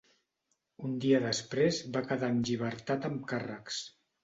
Un 0.87 0.95
dia 1.03 1.19
després 1.25 1.83
va 1.97 2.03
quedar 2.09 2.31
en 2.37 2.41
llibertat 2.51 3.09
amb 3.13 3.31
càrrecs. 3.35 3.87